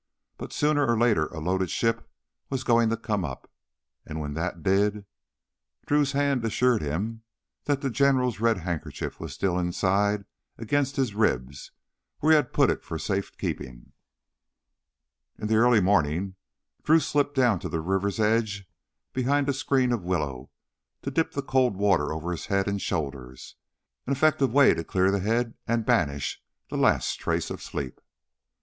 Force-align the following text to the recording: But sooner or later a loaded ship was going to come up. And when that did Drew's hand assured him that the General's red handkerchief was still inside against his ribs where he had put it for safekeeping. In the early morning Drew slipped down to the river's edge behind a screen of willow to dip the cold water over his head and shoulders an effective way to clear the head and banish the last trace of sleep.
But 0.39 0.51
sooner 0.51 0.87
or 0.87 0.97
later 0.97 1.27
a 1.27 1.39
loaded 1.39 1.69
ship 1.69 2.09
was 2.49 2.63
going 2.63 2.89
to 2.89 2.97
come 2.97 3.23
up. 3.23 3.47
And 4.03 4.19
when 4.19 4.33
that 4.33 4.63
did 4.63 5.05
Drew's 5.85 6.13
hand 6.13 6.43
assured 6.43 6.81
him 6.81 7.21
that 7.65 7.81
the 7.81 7.91
General's 7.91 8.39
red 8.39 8.57
handkerchief 8.57 9.19
was 9.19 9.31
still 9.33 9.59
inside 9.59 10.25
against 10.57 10.95
his 10.95 11.13
ribs 11.13 11.69
where 12.17 12.31
he 12.31 12.35
had 12.35 12.51
put 12.51 12.71
it 12.71 12.83
for 12.83 12.97
safekeeping. 12.97 13.91
In 15.37 15.45
the 15.47 15.57
early 15.57 15.81
morning 15.81 16.33
Drew 16.81 16.99
slipped 16.99 17.35
down 17.35 17.59
to 17.59 17.69
the 17.69 17.79
river's 17.79 18.19
edge 18.19 18.67
behind 19.13 19.47
a 19.49 19.53
screen 19.53 19.91
of 19.91 20.01
willow 20.01 20.49
to 21.03 21.11
dip 21.11 21.33
the 21.33 21.43
cold 21.43 21.75
water 21.77 22.11
over 22.11 22.31
his 22.31 22.47
head 22.47 22.67
and 22.67 22.81
shoulders 22.81 23.55
an 24.07 24.13
effective 24.13 24.51
way 24.51 24.73
to 24.73 24.83
clear 24.83 25.11
the 25.11 25.19
head 25.19 25.53
and 25.67 25.85
banish 25.85 26.41
the 26.71 26.75
last 26.75 27.19
trace 27.19 27.51
of 27.51 27.61
sleep. 27.61 28.01